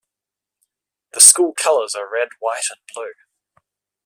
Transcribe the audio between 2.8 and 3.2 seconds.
blue.